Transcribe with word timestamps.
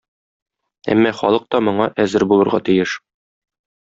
Әмма 0.93 1.11
халык 1.19 1.45
та 1.55 1.61
моңа 1.67 1.89
әзер 2.05 2.25
булырга 2.33 2.61
тиеш. 2.71 2.95